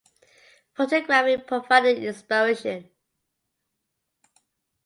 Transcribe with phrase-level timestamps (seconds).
[0.73, 2.89] Photography provided inspiration.